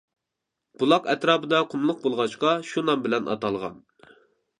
[0.83, 3.77] بۇلاق ئەتراپىدا قۇملۇق بولغاچقا شۇ نام بىلەن ئاتالغان.